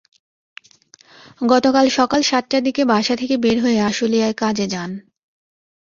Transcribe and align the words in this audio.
গতকাল 1.43 1.85
সকাল 1.89 2.21
সাতটার 2.21 2.61
দিকে 2.63 2.81
বাসা 2.85 3.15
থেকে 3.15 3.35
বের 3.37 3.57
হয়ে 3.63 3.79
আশুলিয়ায় 3.89 4.35
কাজে 4.41 4.65
যান। 4.67 4.91